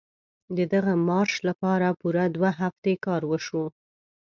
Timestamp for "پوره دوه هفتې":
1.99-2.93